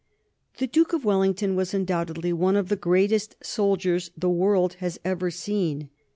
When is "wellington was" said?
1.05-1.75